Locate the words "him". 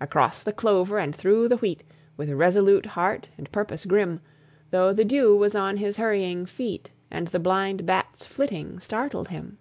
9.30-9.58